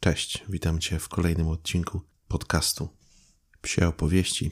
[0.00, 2.88] Cześć, witam Cię w kolejnym odcinku podcastu
[3.62, 4.50] Psie Opowieści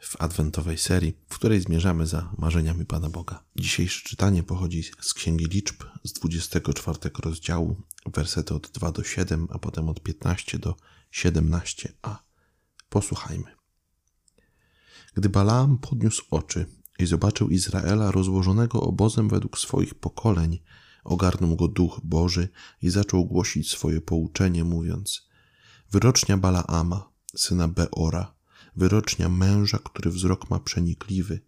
[0.00, 3.44] w adwentowej serii, w której zmierzamy za marzeniami Pana Boga.
[3.56, 7.76] Dzisiejsze czytanie pochodzi z Księgi Liczb z 24 rozdziału,
[8.06, 10.76] wersety od 2 do 7, a potem od 15 do
[11.12, 12.16] 17a.
[12.88, 13.56] Posłuchajmy.
[15.14, 16.66] Gdy Balaam podniósł oczy
[16.98, 20.58] i zobaczył Izraela rozłożonego obozem według swoich pokoleń,
[21.10, 22.48] ogarnął go duch Boży
[22.82, 25.28] i zaczął głosić swoje pouczenie, mówiąc:
[25.92, 28.34] Wyrocznia Balaama, syna Beora,
[28.76, 31.40] wyrocznia męża, który wzrok ma przenikliwy,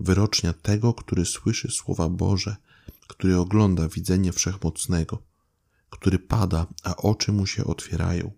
[0.00, 2.56] wyrocznia tego, który słyszy słowa Boże,
[3.06, 5.22] który ogląda widzenie wszechmocnego,
[5.90, 8.32] który pada, a oczy mu się otwierają.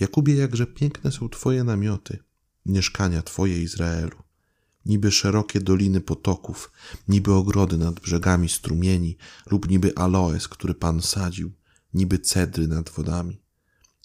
[0.00, 2.18] Jakubie, jakże piękne są Twoje namioty,
[2.66, 4.29] mieszkania Twoje Izraelu
[4.86, 6.72] niby szerokie doliny potoków,
[7.08, 9.16] niby ogrody nad brzegami strumieni,
[9.50, 11.52] lub niby aloes, który Pan sadził,
[11.94, 13.42] niby cedry nad wodami.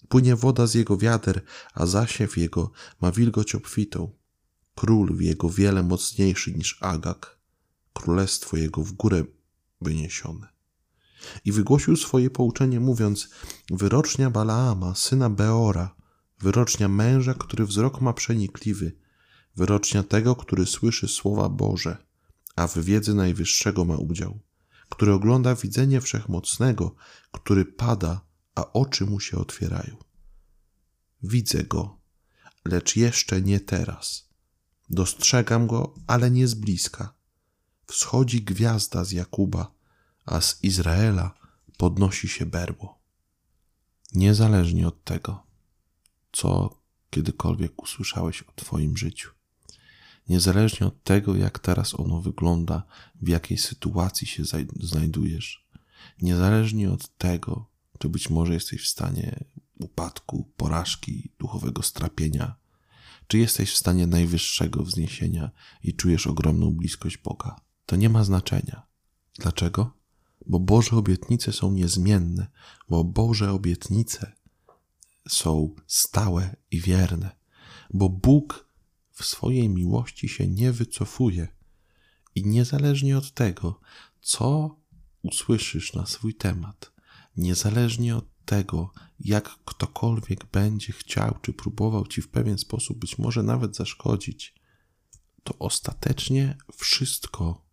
[0.08, 1.42] Płynie woda z jego wiader,
[1.74, 2.70] a zasiew jego
[3.00, 4.12] ma wilgoć obfitą.
[4.74, 7.38] Król w jego wiele mocniejszy niż Agak,
[7.92, 9.24] królestwo jego w górę
[9.80, 10.48] wyniesione.
[11.44, 13.28] I wygłosił swoje pouczenie, mówiąc:
[13.70, 15.94] Wyrocznia Balaama, syna Beora,
[16.38, 18.96] wyrocznia męża, który wzrok ma przenikliwy,
[19.56, 21.96] wyrocznia tego, który słyszy słowa Boże,
[22.56, 24.38] a w wiedzy Najwyższego ma udział,
[24.88, 26.94] który ogląda widzenie wszechmocnego,
[27.32, 28.20] który pada,
[28.54, 29.96] a oczy mu się otwierają.
[31.22, 31.98] Widzę go,
[32.64, 34.28] lecz jeszcze nie teraz.
[34.90, 37.14] Dostrzegam go, ale nie z bliska.
[37.86, 39.72] Wschodzi gwiazda z Jakuba,
[40.26, 41.34] a z Izraela
[41.76, 42.98] podnosi się berło.
[44.14, 45.46] Niezależnie od tego,
[46.32, 46.78] co
[47.10, 49.30] kiedykolwiek usłyszałeś o Twoim życiu,
[50.28, 52.82] niezależnie od tego, jak teraz ono wygląda,
[53.22, 54.42] w jakiej sytuacji się
[54.80, 55.66] znajdujesz,
[56.22, 57.66] niezależnie od tego,
[57.98, 59.44] czy być może jesteś w stanie
[59.78, 62.54] upadku, porażki, duchowego strapienia,
[63.26, 65.50] czy jesteś w stanie najwyższego wzniesienia
[65.82, 67.56] i czujesz ogromną bliskość Boga.
[67.86, 68.86] To nie ma znaczenia.
[69.38, 69.96] Dlaczego?
[70.46, 72.46] Bo Boże obietnice są niezmienne,
[72.88, 74.32] bo Boże obietnice
[75.28, 77.36] są stałe i wierne,
[77.90, 78.65] bo Bóg
[79.16, 81.48] w swojej miłości się nie wycofuje
[82.34, 83.80] i niezależnie od tego,
[84.20, 84.76] co
[85.22, 86.92] usłyszysz na swój temat,
[87.36, 93.42] niezależnie od tego, jak ktokolwiek będzie chciał czy próbował ci w pewien sposób być może
[93.42, 94.54] nawet zaszkodzić,
[95.44, 97.66] to ostatecznie wszystko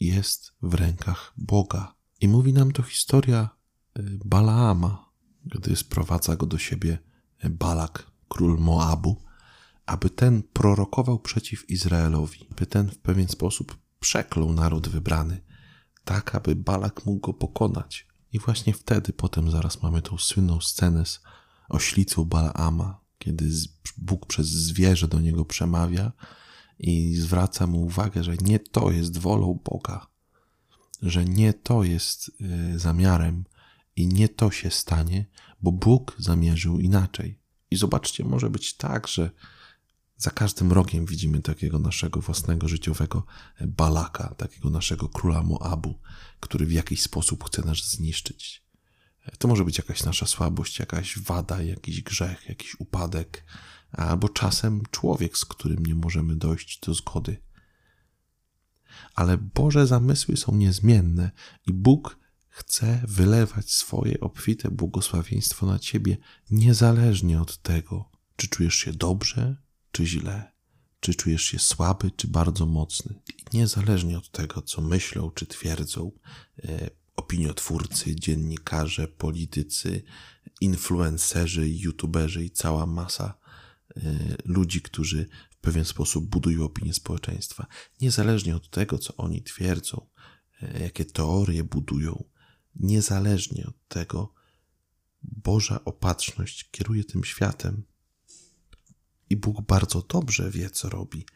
[0.00, 1.94] jest w rękach Boga.
[2.20, 3.48] I mówi nam to historia
[3.98, 5.10] y, Balaama,
[5.44, 6.98] gdy sprowadza go do siebie
[7.50, 9.23] Balak, król Moabu,
[9.86, 15.40] aby ten prorokował przeciw Izraelowi, by ten w pewien sposób przeklął naród wybrany,
[16.04, 18.06] tak aby Balak mógł go pokonać.
[18.32, 21.20] I właśnie wtedy potem zaraz mamy tą słynną scenę z
[21.68, 23.50] oślicą Balaama, kiedy
[23.98, 26.12] Bóg przez zwierzę do niego przemawia
[26.78, 30.06] i zwraca mu uwagę, że nie to jest wolą Boga,
[31.02, 32.30] że nie to jest
[32.74, 33.44] y, zamiarem
[33.96, 35.26] i nie to się stanie,
[35.62, 37.38] bo Bóg zamierzył inaczej.
[37.70, 39.30] I zobaczcie, może być tak, że
[40.24, 43.24] za każdym rogiem widzimy takiego naszego własnego życiowego
[43.60, 46.00] balaka, takiego naszego króla Moabu,
[46.40, 48.64] który w jakiś sposób chce nas zniszczyć.
[49.38, 53.44] To może być jakaś nasza słabość, jakaś wada, jakiś grzech, jakiś upadek,
[53.92, 57.42] albo czasem człowiek, z którym nie możemy dojść do zgody.
[59.14, 61.30] Ale Boże zamysły są niezmienne
[61.66, 62.18] i Bóg
[62.48, 66.16] chce wylewać swoje obfite błogosławieństwo na ciebie,
[66.50, 69.64] niezależnie od tego, czy czujesz się dobrze,
[69.94, 70.52] czy źle,
[71.00, 73.14] czy czujesz się słaby, czy bardzo mocny.
[73.52, 76.12] Niezależnie od tego, co myślą, czy twierdzą
[76.64, 80.02] e, opiniotwórcy, dziennikarze, politycy,
[80.60, 83.38] influencerzy, youtuberzy i cała masa
[83.96, 84.00] e,
[84.44, 87.66] ludzi, którzy w pewien sposób budują opinię społeczeństwa.
[88.00, 90.06] Niezależnie od tego, co oni twierdzą,
[90.62, 92.24] e, jakie teorie budują,
[92.74, 94.34] niezależnie od tego,
[95.22, 97.84] Boża opatrzność kieruje tym światem
[99.34, 101.26] i Bóg bardzo dobrze wie, co robi.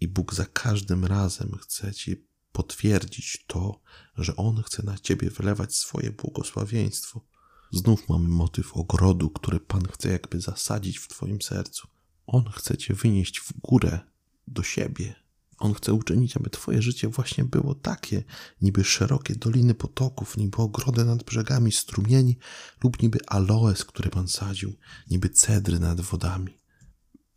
[0.00, 3.80] I Bóg za każdym razem chce ci potwierdzić to,
[4.16, 7.24] że On chce na ciebie wylewać swoje błogosławieństwo.
[7.72, 11.88] Znów mamy motyw ogrodu, który Pan chce jakby zasadzić w Twoim sercu.
[12.26, 14.00] On chce Cię wynieść w górę
[14.46, 15.14] do siebie.
[15.58, 18.24] On chce uczynić, aby Twoje życie właśnie było takie,
[18.62, 22.38] niby szerokie doliny potoków, niby ogrody nad brzegami strumieni,
[22.84, 24.76] lub niby aloes, który Pan sadził,
[25.10, 26.57] niby cedry nad wodami.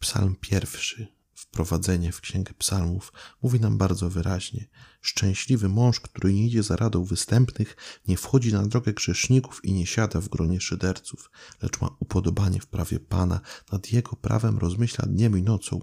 [0.02, 4.68] Psalm pierwszy wprowadzenie w Księgę Psalmów mówi nam bardzo wyraźnie:
[5.02, 7.78] Szczęśliwy mąż, który nie idzie za radą występnych,
[8.08, 11.32] nie wchodzi na drogę grzeszników i nie siada w gronie szyderców,
[11.62, 15.80] lecz ma upodobanie w prawie Pana, nad jego prawem rozmyśla dniem i nocą.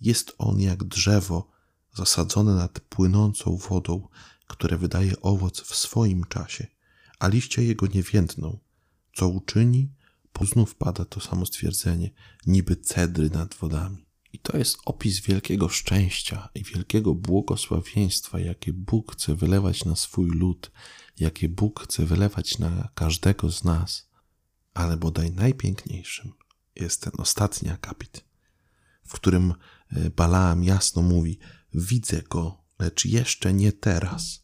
[0.00, 1.50] Jest on jak drzewo
[1.94, 4.08] zasadzone nad płynącą wodą,
[4.46, 6.66] które wydaje owoc w swoim czasie,
[7.18, 8.58] a liście jego nie więdną.
[9.14, 9.92] Co uczyni,
[10.40, 12.10] znów pada to samo stwierdzenie,
[12.46, 14.06] niby cedry nad wodami.
[14.32, 20.30] I to jest opis wielkiego szczęścia i wielkiego błogosławieństwa, jakie Bóg chce wylewać na swój
[20.30, 20.70] lud,
[21.18, 24.08] jakie Bóg chce wylewać na każdego z nas.
[24.74, 26.32] Ale bodaj najpiękniejszym
[26.76, 28.24] jest ten ostatni akapit,
[29.04, 29.54] w którym
[29.90, 31.38] e, Balaam jasno mówi:
[31.74, 34.42] Widzę go, lecz jeszcze nie teraz.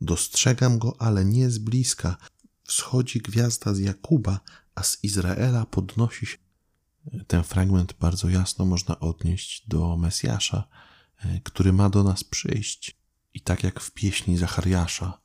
[0.00, 2.16] Dostrzegam go, ale nie z bliska.
[2.64, 4.40] Wschodzi gwiazda z Jakuba,
[4.78, 6.38] a z Izraela podnosi się.
[7.26, 10.68] Ten fragment bardzo jasno można odnieść do Mesjasza,
[11.18, 12.98] e, który ma do nas przyjść.
[13.34, 15.20] I tak jak w pieśni Zachariasza,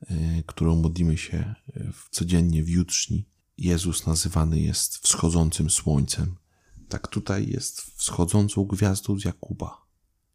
[0.00, 3.28] e, którą modlimy się e, codziennie w jutrzni,
[3.58, 6.36] Jezus nazywany jest wschodzącym słońcem.
[6.88, 9.83] Tak tutaj jest wschodzącą gwiazdą z Jakuba.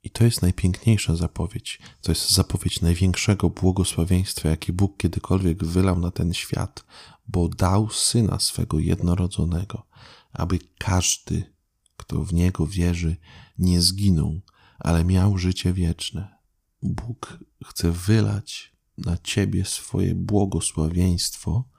[0.03, 1.79] I to jest najpiękniejsza zapowiedź.
[2.01, 6.85] To jest zapowiedź największego błogosławieństwa, jakie Bóg kiedykolwiek wylał na ten świat,
[7.27, 9.85] bo dał syna swego jednorodzonego,
[10.33, 11.53] aby każdy,
[11.97, 13.17] kto w niego wierzy,
[13.57, 14.41] nie zginął,
[14.79, 16.37] ale miał życie wieczne.
[16.81, 21.69] Bóg chce wylać na ciebie swoje błogosławieństwo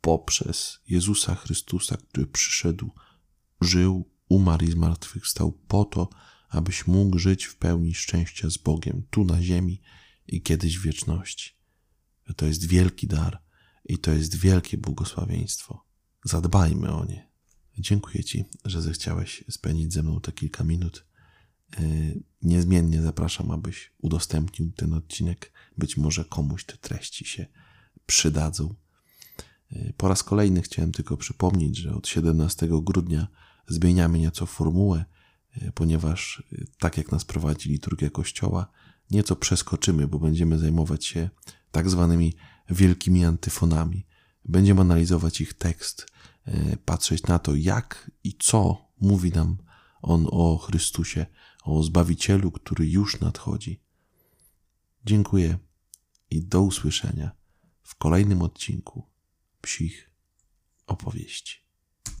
[0.00, 2.90] poprzez Jezusa Chrystusa, który przyszedł,
[3.60, 6.08] żył, umarł i zmartwychwstał po to,
[6.56, 9.82] abyś mógł żyć w pełni szczęścia z Bogiem tu na ziemi
[10.26, 11.56] i kiedyś w wieczności.
[12.36, 13.42] To jest wielki dar
[13.84, 15.84] i to jest wielkie błogosławieństwo.
[16.24, 17.28] Zadbajmy o nie.
[17.78, 21.06] Dziękuję Ci, że zechciałeś spędzić ze mną te kilka minut.
[21.76, 21.82] E,
[22.42, 25.52] niezmiennie zapraszam, abyś udostępnił ten odcinek.
[25.78, 27.46] Być może komuś te treści się
[28.06, 28.74] przydadzą.
[29.72, 33.28] E, po raz kolejny chciałem tylko przypomnieć, że od 17 grudnia
[33.68, 35.04] zmieniamy nieco formułę
[35.74, 38.66] ponieważ e, tak jak nas prowadzi liturgia Kościoła,
[39.10, 41.30] nieco przeskoczymy, bo będziemy zajmować się
[41.70, 42.34] tak zwanymi
[42.70, 44.06] wielkimi antyfonami.
[44.44, 46.06] Będziemy analizować ich tekst,
[46.44, 49.56] e, patrzeć na to, jak i co mówi nam
[50.02, 51.26] on o Chrystusie,
[51.64, 53.80] o Zbawicielu, który już nadchodzi.
[55.04, 55.58] Dziękuję
[56.30, 57.30] i do usłyszenia
[57.82, 59.06] w kolejnym odcinku
[59.60, 60.10] psich
[60.86, 61.65] opowieści.